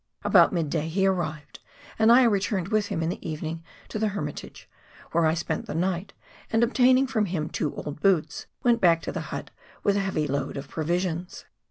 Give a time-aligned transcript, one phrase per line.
[0.23, 1.59] About mid day he arrived,
[1.99, 4.67] and I returned with him in the evening to the Hermitage,
[5.11, 6.11] where I spent the night,
[6.51, 9.51] and obtaining from him two old boots, went back to the hut
[9.83, 11.45] with a heavy load of pro visions.